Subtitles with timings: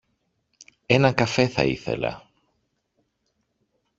[0.85, 2.29] Έναν καφέ θα ήθελα